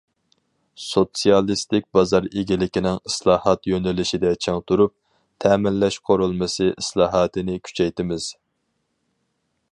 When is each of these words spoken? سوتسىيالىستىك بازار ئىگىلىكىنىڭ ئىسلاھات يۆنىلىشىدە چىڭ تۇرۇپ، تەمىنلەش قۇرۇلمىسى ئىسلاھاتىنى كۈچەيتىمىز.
سوتسىيالىستىك 0.83 1.83
بازار 1.97 2.29
ئىگىلىكىنىڭ 2.41 2.95
ئىسلاھات 3.09 3.69
يۆنىلىشىدە 3.71 4.31
چىڭ 4.45 4.57
تۇرۇپ، 4.71 4.95
تەمىنلەش 5.45 5.99
قۇرۇلمىسى 6.09 6.71
ئىسلاھاتىنى 6.73 7.59
كۈچەيتىمىز. 7.69 8.27